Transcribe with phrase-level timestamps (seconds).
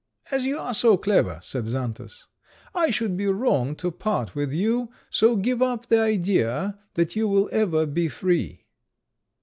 [0.31, 2.25] "As you are so clever," said Xantus,
[2.73, 7.27] "I should be wrong to part with you; so give up the idea that you
[7.27, 8.65] will ever be free."